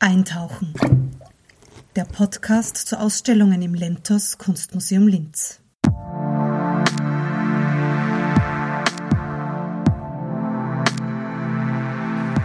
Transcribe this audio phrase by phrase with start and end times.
[0.00, 0.74] Eintauchen.
[1.96, 5.58] Der Podcast zu Ausstellungen im Lentos Kunstmuseum Linz.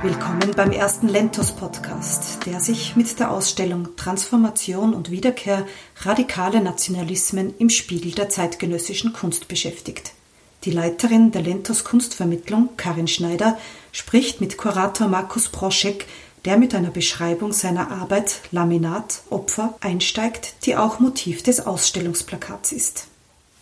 [0.01, 5.67] Willkommen beim ersten Lentos Podcast, der sich mit der Ausstellung Transformation und Wiederkehr
[5.97, 10.13] radikale Nationalismen im Spiegel der zeitgenössischen Kunst beschäftigt.
[10.63, 13.59] Die Leiterin der Lentos Kunstvermittlung, Karin Schneider,
[13.91, 16.07] spricht mit Kurator Markus Proschek
[16.45, 23.07] der mit einer Beschreibung seiner Arbeit Laminat Opfer einsteigt, die auch Motiv des Ausstellungsplakats ist.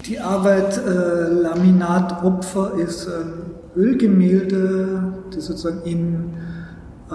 [0.06, 0.90] Die Arbeit äh,
[1.30, 3.34] Laminat Opfer ist ein
[3.76, 6.34] Ölgemälde, das sozusagen in
[7.12, 7.14] äh,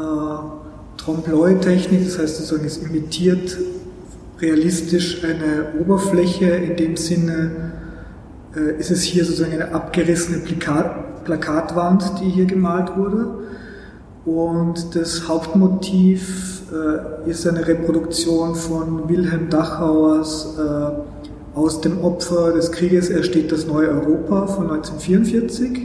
[1.02, 3.58] Trompe-l'œil-Technik, das heißt sozusagen es imitiert
[4.40, 6.46] realistisch eine Oberfläche.
[6.46, 7.72] In dem Sinne
[8.54, 13.46] äh, ist es hier sozusagen eine abgerissene Plakat Plakatwand, die hier gemalt wurde.
[14.26, 22.70] Und das Hauptmotiv äh, ist eine Reproduktion von Wilhelm Dachauers äh, Aus dem Opfer des
[22.72, 25.78] Krieges ersteht das neue Europa von 1944.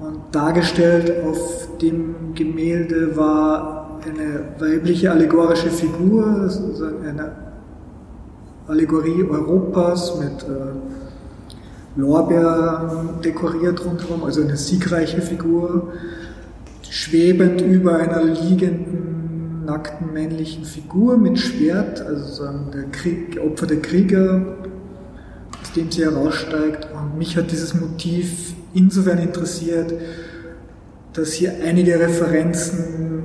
[0.00, 7.32] Und dargestellt auf dem Gemälde war eine weibliche allegorische Figur, also eine
[8.66, 15.92] Allegorie Europas mit äh, Lorbeeren dekoriert rundherum, also eine siegreiche Figur
[16.92, 24.44] schwebend über einer liegenden, nackten männlichen Figur mit Schwert, also der Krieg, Opfer der Krieger,
[25.62, 26.88] aus dem sie heraussteigt.
[26.94, 29.94] Und mich hat dieses Motiv insofern interessiert,
[31.14, 33.22] dass hier einige Referenzen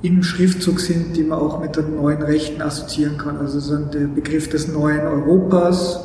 [0.00, 3.36] im Schriftzug sind, die man auch mit den neuen Rechten assoziieren kann.
[3.36, 6.02] Also so der Begriff des neuen Europas,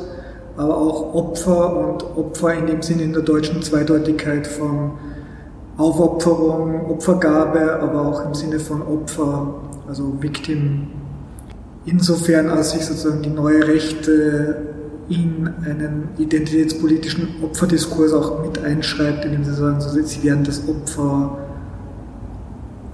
[0.58, 4.92] aber auch Opfer und Opfer in dem Sinne in der deutschen Zweideutigkeit von
[5.78, 9.54] Aufopferung, Opfergabe, aber auch im Sinne von Opfer,
[9.86, 10.88] also Victim.
[11.86, 14.56] Insofern, als sich sozusagen die neue Rechte
[15.08, 21.38] in einen identitätspolitischen Opferdiskurs auch mit einschreibt, indem sie sagen, sie werden das Opfer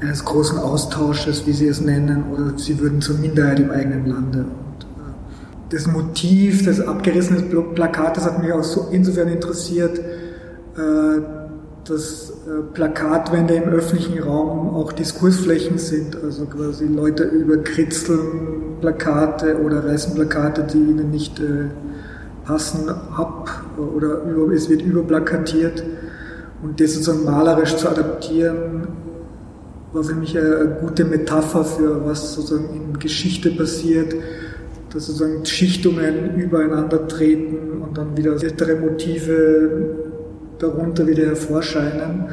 [0.00, 4.38] eines großen Austausches, wie sie es nennen, oder sie würden zur Minderheit im eigenen Lande.
[4.40, 11.43] Und äh, das Motiv des abgerissenen Plakates hat mich auch so insofern interessiert, äh,
[11.84, 19.84] dass äh, Plakatwände im öffentlichen Raum auch Diskursflächen sind, also quasi Leute überkritzeln Plakate oder
[19.84, 21.68] reißen Plakate, die ihnen nicht äh,
[22.44, 25.82] passen, ab oder es wird überplakatiert.
[26.62, 28.88] Und das sozusagen malerisch zu adaptieren,
[29.92, 34.14] war für mich eine gute Metapher für was sozusagen in Geschichte passiert,
[34.92, 40.13] dass sozusagen Schichtungen übereinander treten und dann wieder ältere Motive
[40.64, 42.26] darunter wieder hervorscheinen.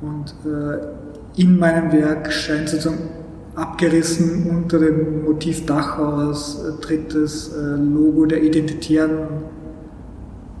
[0.00, 3.08] Und äh, in meinem Werk scheint sozusagen
[3.54, 9.28] abgerissen unter dem Motiv Dachauers äh, tritt das äh, Logo der Identitären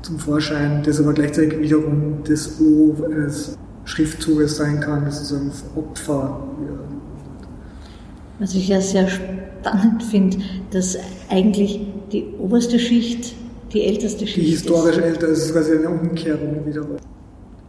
[0.02, 6.42] zum Vorschein, das aber gleichzeitig wiederum das O eines Schriftzuges sein kann, das sozusagen Opfer.
[8.38, 10.38] Was ich ja sehr spannend finde,
[10.70, 10.96] dass
[11.28, 11.80] eigentlich
[12.12, 13.34] die oberste Schicht
[13.72, 14.46] die älteste Schicht.
[14.46, 15.04] Die historisch ist.
[15.04, 16.96] älter ist quasi eine Umkehrung wiederum.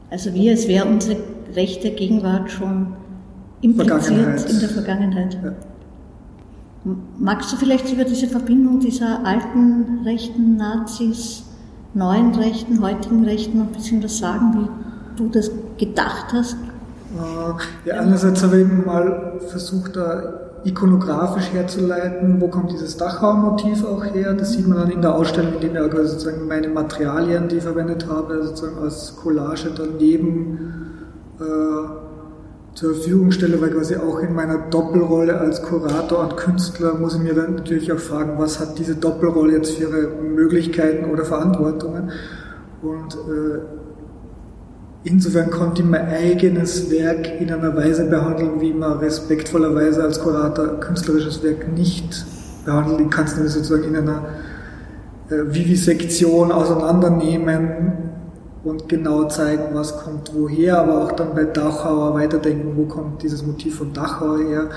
[0.10, 1.18] Also wie als wäre unsere
[1.56, 2.94] rechte Gegenwart schon
[3.62, 5.38] impliziert in der Vergangenheit.
[5.44, 5.54] Ja.
[7.20, 11.44] Magst du vielleicht über diese Verbindung dieser alten rechten Nazis,
[11.94, 16.56] neuen Rechten, heutigen Rechten noch ein bisschen was sagen, wie du das gedacht hast?
[17.16, 23.84] Äh, ja, einerseits habe ich eben mal versucht, da ikonografisch herzuleiten, wo kommt dieses Dachau-Motiv
[23.86, 24.34] auch her.
[24.34, 27.64] Das sieht man dann in der Ausstellung, indem ich also sozusagen meine Materialien, die ich
[27.64, 30.60] verwendet habe, sozusagen als Collage daneben
[31.40, 37.16] äh, zur Verfügung stelle, weil quasi auch in meiner Doppelrolle als Kurator und Künstler muss
[37.16, 41.26] ich mir dann natürlich auch fragen, was hat diese Doppelrolle jetzt für ihre Möglichkeiten oder
[41.26, 42.12] Verantwortungen.
[42.82, 43.81] Und äh,
[45.04, 50.80] Insofern konnte ich mein eigenes Werk in einer Weise behandeln, wie man respektvollerweise als Kurator
[50.80, 52.24] künstlerisches Werk nicht
[52.66, 53.02] behandelt.
[53.02, 54.26] Ich kann es nämlich sozusagen in einer
[55.30, 57.94] äh, Vivisektion auseinandernehmen
[58.64, 63.44] und genau zeigen, was kommt woher, aber auch dann bei Dachauer weiterdenken, wo kommt dieses
[63.44, 64.70] Motiv von Dachau her.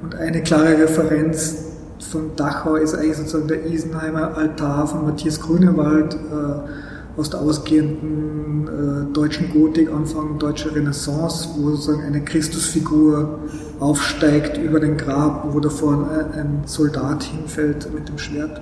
[0.00, 1.64] Und eine klare Referenz
[1.98, 6.85] von Dachau ist eigentlich sozusagen der Isenheimer Altar von Matthias Grünewald, äh,
[7.16, 13.38] aus der ausgehenden äh, deutschen Gotik, Anfang deutscher Renaissance, wo sozusagen eine Christusfigur
[13.80, 18.60] aufsteigt über den Grab, wo davor ein, ein Soldat hinfällt mit dem Schwert.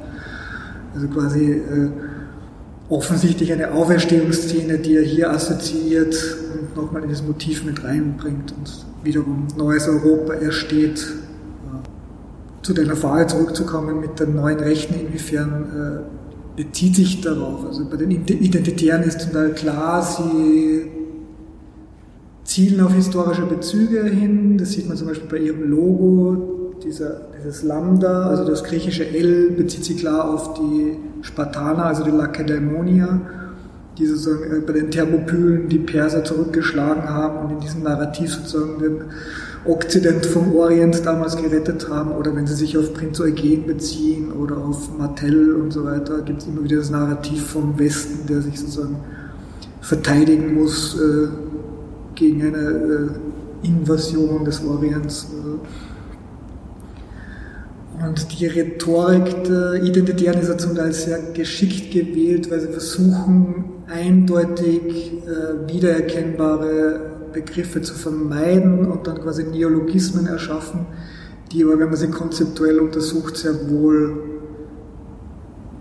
[0.95, 1.91] Also quasi äh,
[2.89, 6.15] offensichtlich eine Auferstehungsszene, die er hier assoziiert
[6.55, 11.05] und nochmal in das Motiv mit reinbringt und wiederum neues Europa ersteht
[12.65, 16.24] zu deiner Frage zurückzukommen mit den neuen Rechten, inwiefern äh,
[16.57, 17.67] bezieht sich darauf?
[17.67, 20.87] Also bei den Identitären ist Teil klar, sie
[22.45, 24.59] zielen auf historische Bezüge hin.
[24.59, 29.53] Das sieht man zum Beispiel bei ihrem Logo, dieser, dieses Lambda, also das griechische L
[29.53, 33.21] bezieht sich klar auf die Spartaner, also die Lakedaimonia,
[33.97, 38.79] die sozusagen äh, bei den Thermopylen die Perser zurückgeschlagen haben und in diesem Narrativ sozusagen
[38.79, 39.01] den
[39.67, 44.59] Okzident vom Orient damals gerettet haben oder wenn sie sich auf Prinz Eugen beziehen oder
[44.59, 48.61] auf Martell und so weiter, gibt es immer wieder das Narrativ vom Westen, der sich
[48.61, 48.97] sozusagen
[49.81, 51.29] verteidigen muss äh,
[52.15, 55.29] gegen eine äh, Invasion des Orients.
[55.33, 55.59] Äh.
[58.07, 63.65] Und die Rhetorik der Identitären ist ja zum Teil sehr geschickt gewählt, weil sie versuchen,
[63.87, 70.87] eindeutig äh, wiedererkennbare Begriffe zu vermeiden und dann quasi Neologismen erschaffen,
[71.53, 74.23] die aber, wenn man sie konzeptuell untersucht, sehr wohl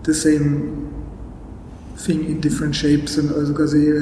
[0.04, 0.62] the same
[2.04, 3.32] thing in different shapes sind.
[3.32, 3.92] Also quasi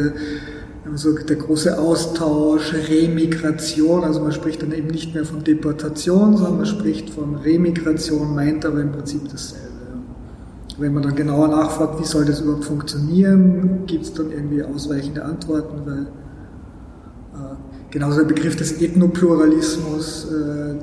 [0.90, 6.56] also der große Austausch, Remigration, also man spricht dann eben nicht mehr von Deportation, sondern
[6.56, 9.68] man spricht von Remigration, meint aber im Prinzip dasselbe.
[10.78, 15.24] Wenn man dann genauer nachfragt, wie soll das überhaupt funktionieren, gibt es dann irgendwie ausweichende
[15.24, 16.06] Antworten, weil
[17.92, 20.74] Genauso der Begriff des Ethnopluralismus, äh,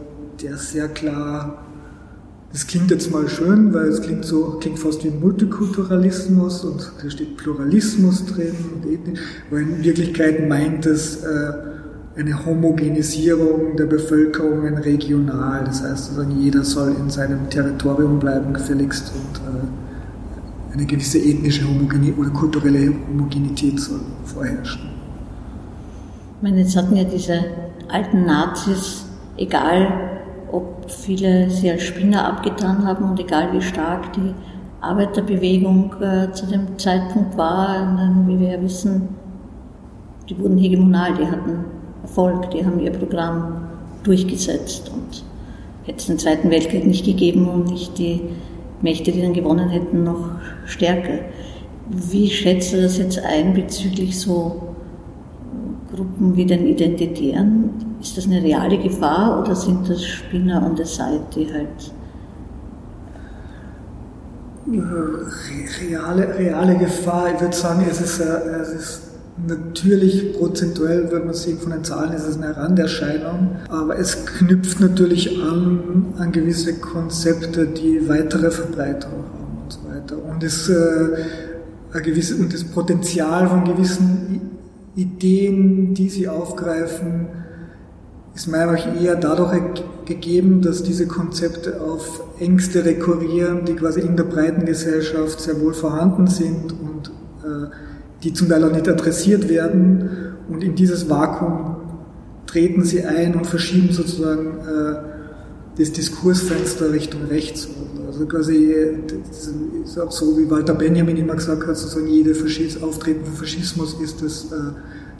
[0.44, 1.66] der sehr klar,
[2.52, 7.10] das klingt jetzt mal schön, weil es klingt so, klingt fast wie Multikulturalismus und da
[7.10, 9.20] steht Pluralismus drin und Ethnik,
[9.50, 11.52] aber in Wirklichkeit meint es äh,
[12.16, 15.64] eine Homogenisierung der Bevölkerungen regional.
[15.64, 22.20] Das heißt, jeder soll in seinem Territorium bleiben, gefälligst und äh, eine gewisse ethnische Homogenität
[22.20, 24.89] oder kulturelle Homogenität soll vorherrschen.
[26.40, 27.44] Ich meine, jetzt hatten ja diese
[27.90, 29.06] alten Nazis,
[29.36, 29.92] egal
[30.50, 34.34] ob viele sie als Spinner abgetan haben und egal wie stark die
[34.80, 39.10] Arbeiterbewegung äh, zu dem Zeitpunkt war, wie wir ja wissen,
[40.30, 41.66] die wurden hegemonal, die hatten
[42.04, 43.68] Erfolg, die haben ihr Programm
[44.04, 45.26] durchgesetzt und
[45.84, 48.22] hätte es den Zweiten Weltkrieg nicht gegeben und nicht die
[48.82, 50.30] Mächte, die dann gewonnen hätten, noch
[50.64, 51.20] stärker.
[51.90, 54.69] Wie schätzt du das jetzt ein bezüglich so
[55.94, 57.72] Gruppen wie den Identitären,
[58.02, 61.94] ist das eine reale Gefahr oder sind das Spinner the side, die halt?
[65.82, 69.02] Reale, reale Gefahr, ich würde sagen, es ist, äh, es ist
[69.48, 74.80] natürlich prozentuell, wenn man sieht von den Zahlen, ist es eine Randerscheinung, aber es knüpft
[74.80, 80.24] natürlich an, an gewisse Konzepte, die weitere Verbreitung haben und so weiter.
[80.24, 80.76] Und, es, äh,
[81.94, 84.49] ein gewisse, und das Potenzial von gewissen
[85.00, 87.28] Ideen, die sie aufgreifen,
[88.36, 89.62] ist meiner Meinung nach eher dadurch
[90.06, 95.74] gegeben, dass diese Konzepte auf Ängste rekurrieren, die quasi in der breiten Gesellschaft sehr wohl
[95.74, 97.12] vorhanden sind und
[97.44, 97.68] äh,
[98.24, 100.10] die zum Teil auch nicht adressiert werden.
[100.50, 101.78] Und in dieses Vakuum
[102.46, 104.96] treten sie ein und verschieben sozusagen äh,
[105.78, 107.70] das Diskursfenster Richtung rechts.
[108.20, 108.76] Also quasi,
[109.08, 109.50] das
[109.86, 113.96] ist auch so, wie Walter Benjamin immer gesagt hat, sozusagen jede Faschis Auftreten von Faschismus
[114.02, 114.74] ist das äh,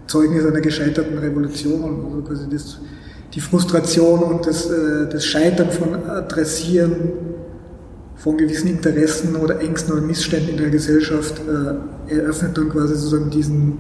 [0.06, 2.04] Zeugnis einer gescheiterten Revolution.
[2.06, 2.78] Also quasi das,
[3.34, 6.96] die Frustration und das, äh, das Scheitern von Adressieren
[8.18, 11.40] von gewissen Interessen oder Ängsten oder Missständen in der Gesellschaft
[12.10, 13.78] äh, eröffnet dann quasi sozusagen diesen,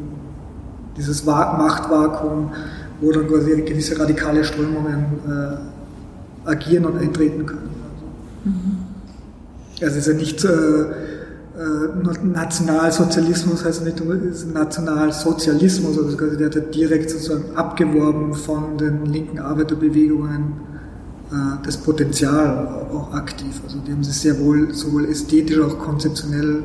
[0.95, 2.53] dieses Machtvakuum,
[3.01, 7.78] wo dann quasi gewisse radikale Strömungen äh, agieren und eintreten können.
[9.81, 10.85] Also, es ist ja nicht äh,
[11.59, 14.01] äh, Nationalsozialismus heißt nicht
[14.53, 20.53] Nationalsozialismus, also quasi der hat direkt sozusagen abgeworben von den linken Arbeiterbewegungen
[21.31, 23.59] äh, das Potenzial auch aktiv.
[23.65, 26.63] Also die haben sich sehr wohl sowohl ästhetisch auch konzeptionell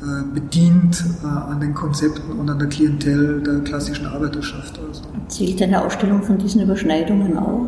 [0.00, 4.78] äh, bedient an den Konzepten und an der Klientel der klassischen Arbeiterschaft.
[4.78, 5.02] Also.
[5.26, 7.66] Zählt eine Ausstellung von diesen Überschneidungen auch?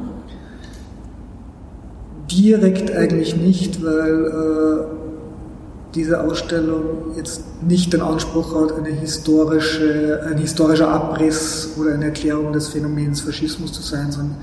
[2.31, 4.91] Direkt eigentlich nicht, weil
[5.95, 12.53] diese Ausstellung jetzt nicht den Anspruch hat, eine historische, ein historischer Abriss oder eine Erklärung
[12.53, 14.37] des Phänomens Faschismus zu sein, sondern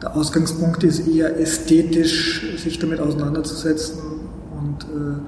[0.00, 4.00] der Ausgangspunkt ist eher ästhetisch, sich damit auseinanderzusetzen
[4.58, 5.18] und äh,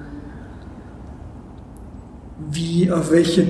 [2.51, 3.47] wie, auf welche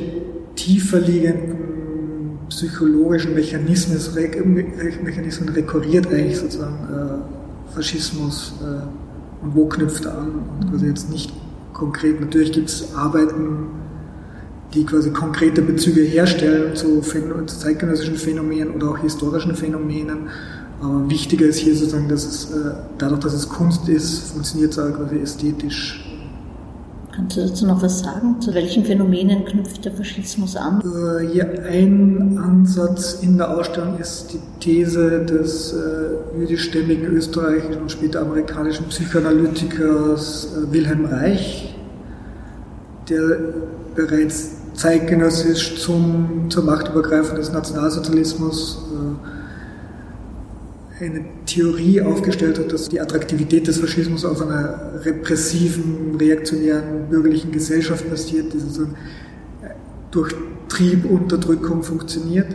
[0.56, 3.98] tiefer liegenden psychologischen Mechanismen,
[5.04, 7.35] Mechanismen rekurriert eigentlich sozusagen äh,
[7.76, 11.32] Faschismus äh, und wo knüpft er an und quasi jetzt nicht
[11.74, 12.22] konkret.
[12.22, 13.68] Natürlich gibt es Arbeiten,
[14.74, 20.30] die quasi konkrete Bezüge herstellen zu, zu zeitgenössischen Phänomenen oder auch historischen Phänomenen,
[20.82, 24.80] Aber wichtiger ist hier sozusagen, dass es äh, dadurch, dass es Kunst ist, funktioniert es
[24.80, 26.05] auch quasi ästhetisch.
[27.16, 28.42] Kannst du dazu noch was sagen?
[28.42, 30.82] Zu welchen Phänomenen knüpft der Faschismus an?
[30.84, 37.92] Äh, ja, ein Ansatz in der Ausstellung ist die These des äh, jüdischstämmigen österreichischen und
[37.92, 41.76] später amerikanischen Psychoanalytikers äh, Wilhelm Reich,
[43.10, 43.40] der
[43.96, 49.45] bereits zeitgenössisch zum, zur Machtübergreifung des Nationalsozialismus äh,
[51.00, 58.10] eine Theorie aufgestellt hat, dass die Attraktivität des Faschismus auf einer repressiven, reaktionären, bürgerlichen Gesellschaft
[58.10, 58.96] basiert, die sozusagen
[59.62, 59.70] äh,
[60.12, 60.34] durch
[60.70, 62.48] Triebunterdrückung funktioniert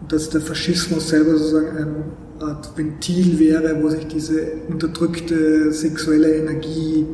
[0.00, 2.04] und dass der Faschismus selber sozusagen eine
[2.40, 7.06] Art Ventil wäre, wo sich diese unterdrückte sexuelle Energie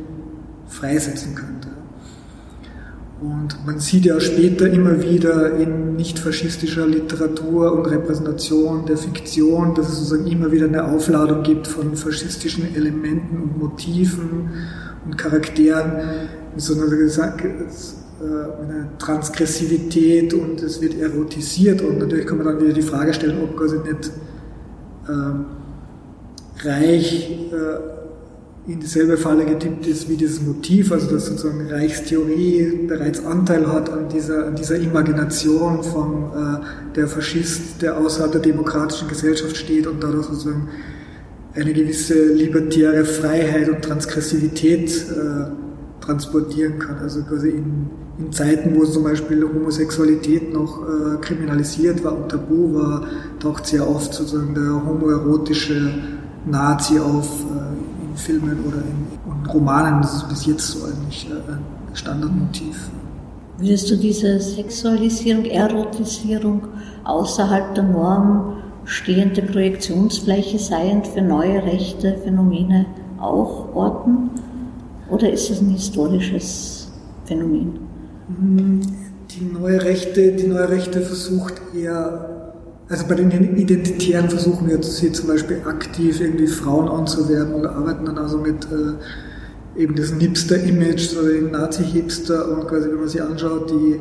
[0.67, 1.54] freisetzen könnte.
[3.25, 9.73] Und man sieht ja später immer wieder in nicht faschistischer Literatur und Repräsentation der Fiktion,
[9.73, 14.51] dass es sozusagen immer wieder eine Aufladung gibt von faschistischen Elementen und Motiven
[15.05, 15.91] und Charakteren,
[16.53, 21.81] mit so einer, eine Transgressivität und es wird erotisiert.
[21.81, 24.11] Und natürlich kann man dann wieder die Frage stellen, ob quasi nicht
[25.07, 27.94] äh, Reich äh,
[28.67, 33.91] in dieselbe Falle getippt ist wie dieses Motiv, also dass sozusagen Reichstheorie bereits Anteil hat
[33.91, 39.85] an dieser, an dieser Imagination von äh, der Faschist, der außerhalb der demokratischen Gesellschaft steht
[39.85, 40.69] und dadurch sozusagen
[41.53, 46.97] eine gewisse libertäre Freiheit und Transgressivität äh, transportieren kann.
[46.97, 52.73] Also quasi in, in Zeiten, wo zum Beispiel Homosexualität noch äh, kriminalisiert war und tabu
[52.73, 53.05] war,
[53.39, 55.93] taucht sehr oft sozusagen der homoerotische
[56.47, 57.27] Nazi auf
[58.15, 60.01] Filmen oder in, Romanen.
[60.01, 62.89] Das ist bis jetzt so eigentlich äh, ein Standardmotiv.
[63.57, 66.67] Würdest du diese Sexualisierung, Erotisierung
[67.05, 72.85] außerhalb der Norm stehende Projektionsfläche seiend für neue rechte Phänomene
[73.19, 74.29] auch orten?
[75.09, 76.91] Oder ist es ein historisches
[77.25, 77.79] Phänomen?
[79.29, 82.44] Die neue Rechte, die neue Rechte versucht eher
[82.87, 87.65] also bei den Identitären versuchen wir jetzt hier zum Beispiel aktiv irgendwie Frauen anzuwerben und
[87.65, 93.09] arbeiten dann also mit äh, eben diesem Hipster-Image, so den Nazi-Hipster und quasi, wenn man
[93.09, 93.99] sich anschaut, die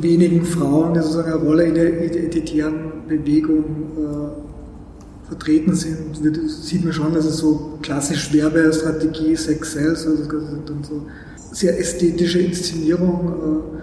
[0.00, 3.64] wenigen Frauen, die sozusagen eine Rolle in der identitären Bewegung
[3.98, 10.24] äh, vertreten sind, wird, sieht man schon, dass es so klassisch Werbestrategie, Sex Sales, also
[10.24, 11.06] das sind dann so
[11.52, 13.28] sehr ästhetische Inszenierung.
[13.28, 13.78] Äh,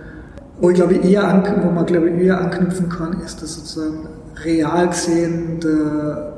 [0.62, 4.08] wo ich glaube eher, wo man glaube eher anknüpfen kann, ist, dass sozusagen
[4.44, 6.36] real gesehen, der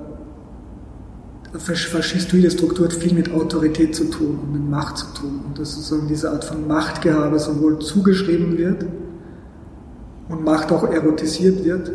[1.60, 5.42] faschistoide Struktur hat viel mit Autorität zu tun und mit Macht zu tun.
[5.48, 8.86] Und dass sozusagen diese Art von Machtgehabe sowohl zugeschrieben wird
[10.30, 11.92] und Macht auch erotisiert wird,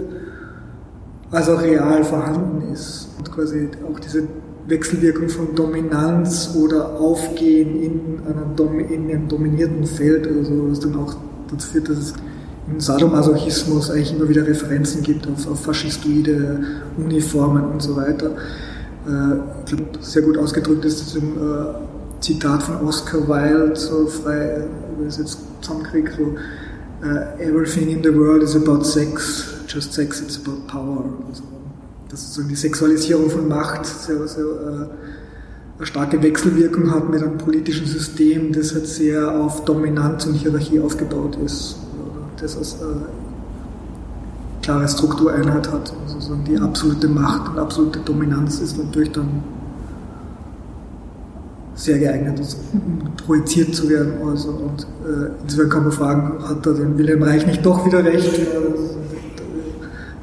[1.30, 3.08] als auch real vorhanden ist.
[3.18, 4.24] Und quasi auch diese
[4.66, 10.96] Wechselwirkung von Dominanz oder Aufgehen in, einer, in einem dominierten Feld oder so, was dann
[10.96, 11.14] auch
[11.50, 12.14] dazu führt, dass es
[12.68, 16.58] im Sadomasochismus eigentlich immer wieder Referenzen gibt auf, auf faschistoide
[16.96, 18.30] Uniformen und so weiter.
[19.06, 24.06] Äh, ich glaube, sehr gut ausgedrückt ist das im äh, Zitat von Oscar Wilde, so
[24.06, 24.64] frei,
[25.04, 26.22] jetzt zusammenkriege, so
[27.06, 31.04] uh, Everything in the world is about sex, just sex, it's about power.
[31.28, 31.42] Also,
[32.08, 34.88] dass sozusagen die Sexualisierung von Macht sehr, sehr äh,
[35.76, 40.80] eine starke Wechselwirkung hat mit einem politischen System, das halt sehr auf Dominanz und Hierarchie
[40.80, 41.76] aufgebaut ist
[42.40, 42.86] das als äh,
[44.62, 45.92] klare Struktureinheit hat.
[46.14, 49.42] Also die absolute Macht und absolute Dominanz ist natürlich dann
[51.74, 52.40] sehr geeignet,
[52.72, 54.14] um projiziert zu werden.
[54.26, 58.04] Also, und äh, insofern kann man fragen, hat da den Wilhelm Reich nicht doch wieder
[58.04, 58.40] recht?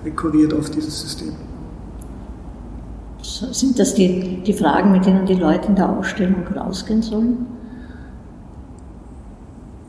[0.05, 1.33] rekurriert auf dieses System.
[3.21, 7.45] Sind das die, die Fragen, mit denen die Leute in der Ausstellung rausgehen sollen?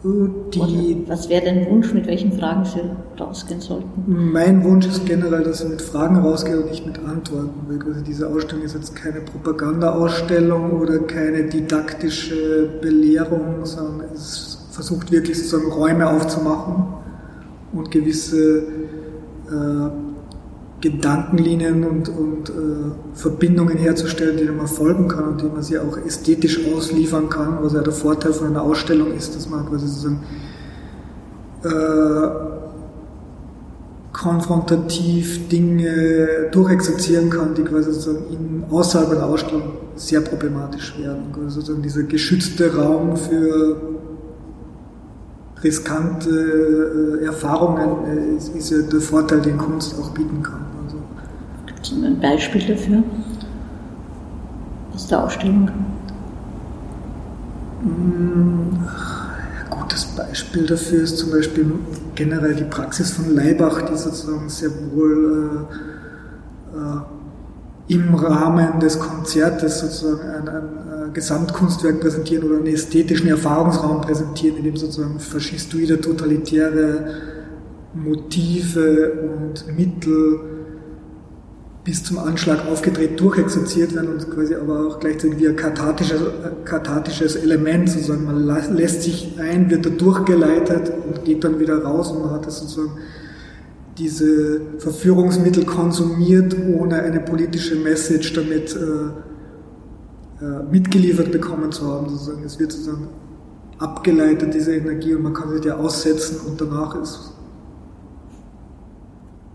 [0.04, 2.80] Die, was wäre dein Wunsch, mit welchen Fragen Sie
[3.18, 4.04] rausgehen sollten?
[4.06, 8.04] Mein Wunsch ist generell, dass Sie mit Fragen rausgehen und nicht mit Antworten, weil also
[8.04, 15.72] diese Ausstellung ist jetzt keine Propaganda-Ausstellung oder keine didaktische Belehrung, sondern es versucht wirklich sozusagen
[15.72, 16.84] Räume aufzumachen
[17.72, 20.13] und gewisse äh,
[20.84, 22.52] Gedankenlinien und, und äh,
[23.14, 27.72] Verbindungen herzustellen, denen man folgen kann und die man sie auch ästhetisch ausliefern kann, was
[27.72, 30.20] ja der Vorteil von einer Ausstellung ist, dass man quasi sozusagen
[31.62, 32.28] äh,
[34.12, 39.62] konfrontativ Dinge durchexerzieren kann, die quasi sozusagen in, außerhalb einer Ausstellung
[39.96, 41.32] sehr problematisch werden.
[41.34, 43.76] Also sozusagen dieser geschützte Raum für
[45.62, 46.28] riskante
[47.22, 50.63] äh, Erfahrungen äh, ist, ist ja der Vorteil, den Kunst auch bieten kann.
[51.92, 53.02] Ein Beispiel dafür?
[54.94, 55.70] aus der Ausstellung?
[59.70, 61.72] Gutes Beispiel dafür ist zum Beispiel
[62.14, 65.66] generell die Praxis von Leibach, die sozusagen sehr wohl
[66.72, 73.28] äh, äh, im Rahmen des Konzertes sozusagen ein, ein, ein, Gesamtkunstwerk präsentieren oder einen ästhetischen
[73.28, 77.06] Erfahrungsraum präsentieren, in dem sozusagen faschistoide, totalitäre
[77.92, 80.53] Motive und Mittel
[81.84, 86.22] bis zum Anschlag aufgedreht durchexerziert werden und quasi aber auch gleichzeitig wie ein kathartisches,
[86.64, 92.10] kathartisches Element, sozusagen man lässt sich ein, wird da durchgeleitet und geht dann wieder raus
[92.10, 92.92] und man hat das sozusagen
[93.98, 102.08] diese Verführungsmittel konsumiert, ohne eine politische Message damit äh, äh, mitgeliefert bekommen zu haben.
[102.08, 102.42] Sozusagen.
[102.44, 103.08] Es wird sozusagen
[103.78, 107.33] abgeleitet, diese Energie, und man kann sich der aussetzen und danach ist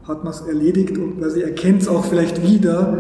[0.10, 2.98] hat man es erledigt und quasi erkennt es auch vielleicht wieder,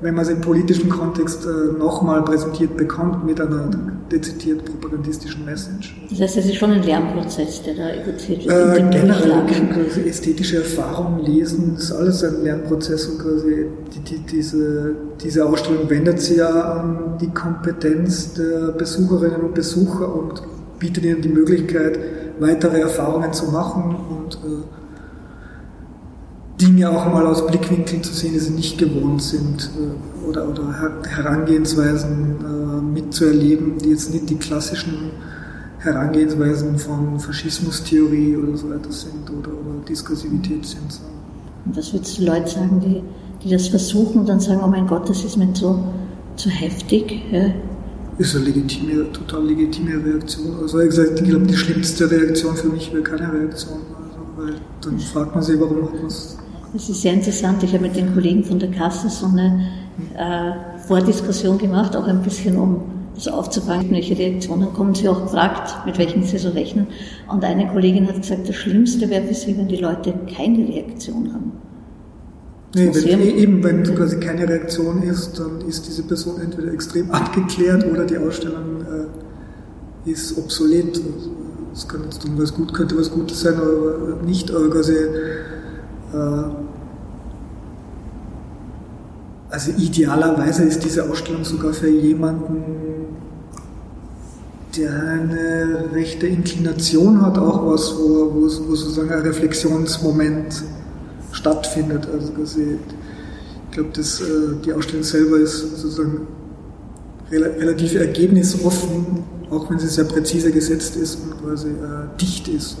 [0.00, 3.70] wenn man es im politischen Kontext äh, nochmal präsentiert bekommt mit einer
[4.12, 5.96] dezidiert propagandistischen Message.
[6.10, 8.78] Das heißt, es ist schon ein Lernprozess, der da evoziert wird.
[8.78, 9.42] Äh, generell
[9.72, 15.88] quasi ästhetische Erfahrungen lesen, ist alles ein Lernprozess und quasi die, die, diese, diese Ausstellung
[15.90, 20.42] wendet sich ja an die Kompetenz der Besucherinnen und Besucher und
[20.78, 21.98] bietet ihnen die Möglichkeit,
[22.38, 24.83] weitere Erfahrungen zu machen und äh,
[26.60, 30.72] Dinge auch mal aus Blickwinkeln zu sehen, die sie nicht gewohnt sind äh, oder, oder
[31.06, 35.10] Herangehensweisen äh, mitzuerleben, die jetzt nicht die klassischen
[35.78, 41.00] Herangehensweisen von Faschismustheorie oder so weiter sind oder, oder Diskursivität sind.
[41.66, 43.02] Und was würdest du Leute sagen, die,
[43.42, 45.82] die das versuchen und dann sagen, oh mein Gott, das ist mir zu,
[46.36, 47.20] zu heftig?
[47.30, 47.52] Ja?
[48.16, 50.56] Ist eine legitime, total legitime Reaktion.
[50.62, 53.78] Also ich glaube, die schlimmste Reaktion für mich wäre keine Reaktion.
[53.78, 56.38] Also, weil dann fragt man sich, warum hat man es
[56.74, 57.62] das ist sehr interessant.
[57.62, 59.68] Ich habe mit den Kollegen von der Kasse so eine
[60.16, 62.82] äh, Vordiskussion gemacht, auch ein bisschen um
[63.14, 64.92] das aufzufangen, welche Reaktionen kommen.
[64.92, 66.88] Sie auch gefragt, mit welchen Sie so rechnen.
[67.30, 71.32] Und eine Kollegin hat gesagt, das Schlimmste wäre für Sie, wenn die Leute keine Reaktion
[71.32, 71.52] haben.
[72.74, 77.86] Nee, wenn, eben, wenn quasi keine Reaktion ist, dann ist diese Person entweder extrem abgeklärt
[77.86, 78.80] oder die Ausstellung
[80.06, 81.00] äh, ist obsolet.
[81.72, 84.50] Es kann jetzt was gut, könnte was Gutes sein, aber nicht.
[84.50, 86.63] Aber quasi, äh,
[89.54, 92.64] also idealerweise ist diese Ausstellung sogar für jemanden,
[94.76, 100.64] der eine rechte Inklination hat, auch was, wo, wo, wo sozusagen ein Reflexionsmoment
[101.30, 102.08] stattfindet.
[102.12, 106.26] Also ich glaube, äh, die Ausstellung selber ist sozusagen
[107.30, 112.76] relativ ergebnisoffen, auch wenn sie sehr präzise gesetzt ist und quasi äh, dicht ist.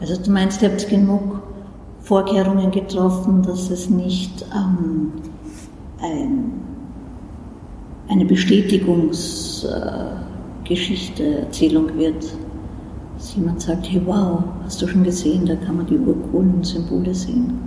[0.00, 1.42] Also du meinst, ihr habt genug
[2.00, 5.29] Vorkehrungen getroffen, dass es nicht ähm,
[6.02, 6.52] ein,
[8.08, 12.24] eine Bestätigungsgeschichte, äh, Erzählung wird.
[13.16, 17.14] Dass jemand sagt, hey wow, hast du schon gesehen, da kann man die urcoolen Symbole
[17.14, 17.58] sehen.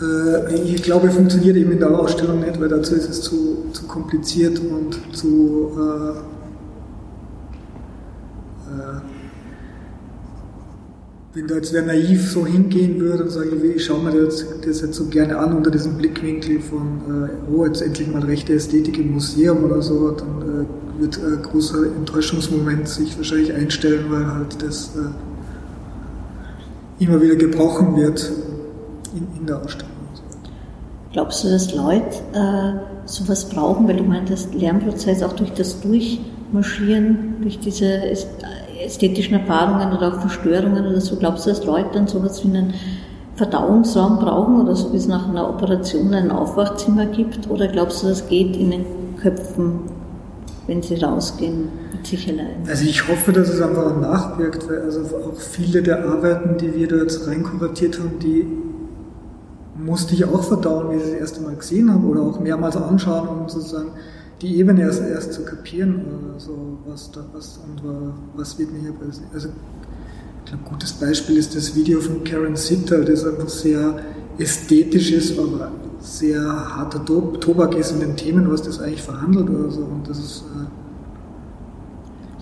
[0.00, 3.86] Äh, ich glaube, funktioniert eben in der Ausstellung nicht, weil dazu ist es zu, zu
[3.86, 6.31] kompliziert und zu äh,
[11.34, 14.82] wenn da jetzt wer naiv so hingehen würde und sagen, ich schaue mir das, das
[14.82, 18.98] jetzt so gerne an unter diesem Blickwinkel von, äh, oh, jetzt endlich mal rechte Ästhetik
[18.98, 24.62] im Museum oder so, dann äh, wird ein großer Enttäuschungsmoment sich wahrscheinlich einstellen, weil halt
[24.62, 25.08] das äh,
[27.02, 28.30] immer wieder gebrochen wird
[29.14, 29.90] in, in der Ausstellung.
[31.12, 37.36] Glaubst du, dass Leute äh, sowas brauchen, weil du meintest, Lernprozess auch durch das Durchmarschieren,
[37.42, 37.86] durch diese
[38.84, 42.74] ästhetischen Erfahrungen oder auch Verstörungen oder so, glaubst du, dass Leute dann sowas wie einen
[43.36, 47.48] Verdauungsraum brauchen oder so wie es nach einer Operation ein Aufwachzimmer gibt?
[47.48, 48.84] Oder glaubst du, das geht in den
[49.20, 49.80] Köpfen,
[50.66, 52.56] wenn sie rausgehen, mit sich allein?
[52.68, 56.88] Also ich hoffe, dass es einfach nachwirkt, weil also auch viele der Arbeiten, die wir
[56.88, 58.46] da jetzt reinkuratiert haben, die
[59.76, 63.28] musste ich auch verdauen, wie ich das erste Mal gesehen habe oder auch mehrmals anschauen,
[63.28, 63.92] um sozusagen
[64.42, 66.02] die Ebene erst, erst zu kapieren,
[66.34, 67.82] also was da was und
[68.34, 69.32] was wird mir hier präsentiert.
[69.32, 69.48] Also
[70.44, 74.00] ich glaube, gutes Beispiel ist das Video von Karen Sitter, das einfach sehr
[74.38, 79.70] ästhetisch ist, aber sehr harter Tobak ist in den Themen, was das eigentlich verhandelt oder
[79.70, 79.82] so.
[79.82, 80.66] Und das ist, äh,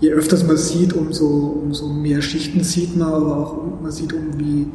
[0.00, 4.38] je öfters man sieht, umso, umso mehr Schichten sieht man, aber auch man sieht, um
[4.38, 4.66] wie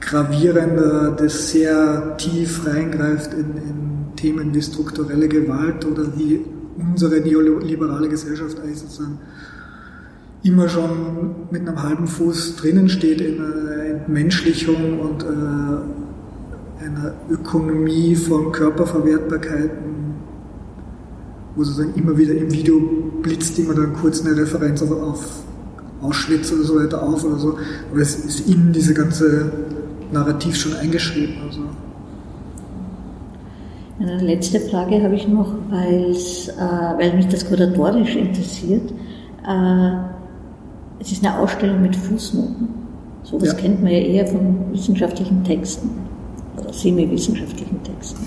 [0.00, 3.91] gravierender das sehr tief reingreift in, in
[4.22, 6.44] Themen wie strukturelle Gewalt oder wie
[6.78, 9.18] unsere neoliberale Gesellschaft eigentlich sozusagen
[10.44, 18.16] immer schon mit einem halben Fuß drinnen steht in einer Entmenschlichung und äh, einer Ökonomie
[18.16, 19.92] von Körperverwertbarkeiten
[21.54, 22.80] wo sozusagen immer wieder im Video
[23.20, 25.42] blitzt immer dann kurz eine Referenz auf, auf
[26.00, 27.58] Auschwitz oder so weiter auf oder so.
[27.90, 29.52] Aber es ist in diese ganze
[30.10, 31.36] Narrativ schon eingeschrieben.
[31.46, 31.60] Also.
[34.02, 36.12] Eine letzte Frage habe ich noch, äh,
[36.98, 38.90] weil mich das kuratorisch interessiert.
[39.46, 39.92] Äh,
[40.98, 42.68] es ist eine Ausstellung mit Fußnoten.
[43.22, 43.54] So was ja.
[43.54, 45.90] kennt man ja eher von wissenschaftlichen Texten
[46.58, 48.26] oder semi-wissenschaftlichen Texten.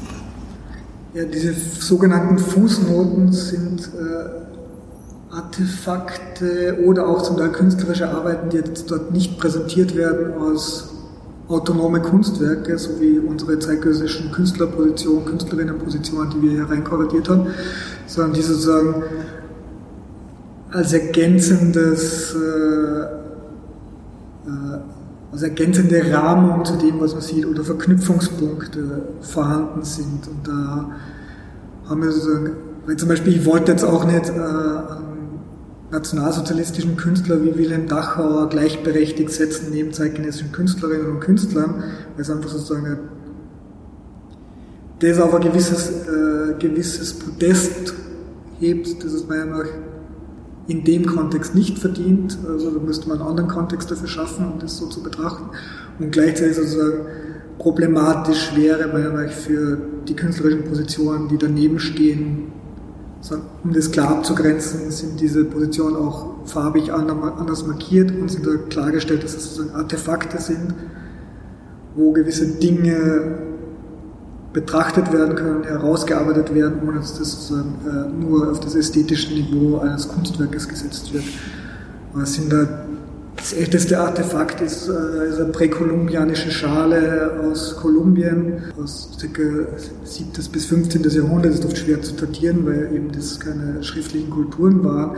[1.14, 8.90] Ja, diese sogenannten Fußnoten sind äh, Artefakte oder auch zum Teil künstlerische Arbeiten, die jetzt
[8.90, 10.95] dort nicht präsentiert werden aus
[11.48, 17.48] autonome Kunstwerke, so wie unsere zeitgenössischen Künstlerpositionen, Künstlerinnenpositionen, die wir hier reinkorrigiert haben,
[18.08, 19.04] sondern die sozusagen
[20.72, 23.02] als ergänzendes, äh,
[24.50, 24.80] äh,
[25.32, 30.28] als ergänzende Rahmung zu dem, was man sieht, oder Verknüpfungspunkte vorhanden sind.
[30.28, 30.90] Und da
[31.88, 32.52] haben wir sozusagen,
[32.86, 35.05] weil zum Beispiel, ich wollte jetzt auch nicht äh,
[35.96, 42.50] nationalsozialistischen Künstler wie Wilhelm Dachauer gleichberechtigt setzen neben zeitgenössischen Künstlerinnen und Künstlern, weil es einfach
[42.50, 43.00] sozusagen
[45.00, 47.94] das auf ein gewisses, äh, gewisses Podest
[48.60, 49.72] hebt, das es meiner Meinung nach
[50.68, 52.38] in dem Kontext nicht verdient.
[52.48, 55.50] Also da müsste man einen anderen Kontext dafür schaffen, um das so zu betrachten.
[56.00, 57.06] Und gleichzeitig sozusagen
[57.60, 59.78] problematisch wäre meiner Meinung nach für
[60.08, 62.52] die künstlerischen Positionen, die daneben stehen,
[63.32, 69.24] um das klar abzugrenzen, sind diese Positionen auch farbig anders markiert und sind da klargestellt,
[69.24, 70.74] dass es sozusagen Artefakte sind,
[71.96, 73.40] wo gewisse Dinge
[74.54, 79.80] betrachtet werden können, herausgearbeitet werden, ohne dass das sozusagen äh, nur auf das ästhetische Niveau
[79.80, 81.26] eines Kunstwerkes gesetzt wird.
[82.22, 82.66] Es sind da
[83.36, 89.42] das älteste Artefakt ist, äh, ist eine präkolumbianische Schale aus Kolumbien, aus ca.
[90.04, 90.32] 7.
[90.52, 91.04] bis 15.
[91.04, 91.52] Jahrhundert.
[91.52, 95.18] Das ist oft schwer zu datieren, weil eben das keine schriftlichen Kulturen waren,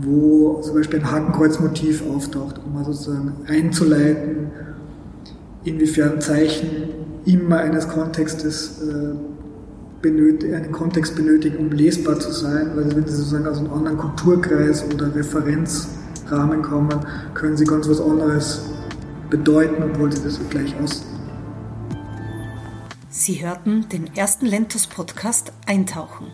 [0.00, 4.48] wo zum Beispiel ein Hakenkreuzmotiv auftaucht, um mal sozusagen einzuleiten,
[5.64, 6.66] inwiefern Zeichen
[7.24, 9.14] immer eines Kontextes äh,
[10.02, 13.96] benötigen, einen Kontext benötigen, um lesbar zu sein, weil wenn sie sozusagen aus einem anderen
[13.98, 15.88] Kulturkreis oder Referenz
[16.32, 18.62] Rahmen kommen, können sie ganz was anderes
[19.30, 21.10] bedeuten, obwohl sie das gleich aussehen.
[23.08, 26.28] Sie hörten den ersten Lentus-Podcast Eintauchen.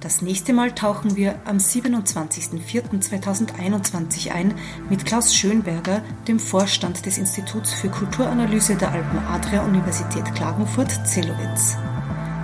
[0.00, 4.54] Das nächste Mal tauchen wir am 27.04.2021 ein
[4.88, 11.76] mit Klaus Schönberger, dem Vorstand des Instituts für Kulturanalyse der Alpen Adria Universität Klagenfurt, Zellowitz.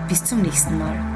[0.08, 1.11] Bis zum nächsten Mal.